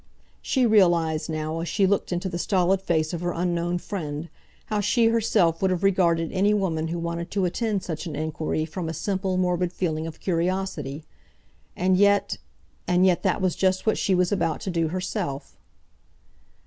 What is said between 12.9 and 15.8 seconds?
yet that was just what she was about to do herself.